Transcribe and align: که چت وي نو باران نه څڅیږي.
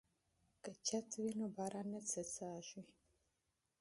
که 0.63 0.71
چت 0.87 1.07
وي 1.21 1.31
نو 1.39 1.45
باران 1.55 1.87
نه 1.93 1.99
څڅیږي. 2.09 2.81